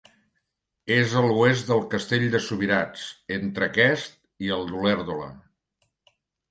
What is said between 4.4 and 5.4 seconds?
i el d'Olèrdola.